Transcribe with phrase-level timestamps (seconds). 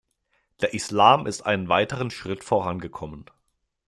[0.61, 3.25] Der Islam ist einen weiteren Schritt vorangekommen.